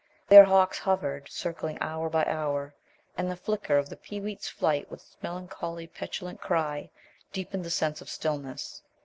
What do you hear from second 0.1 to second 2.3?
There hawks hovered, circling hour by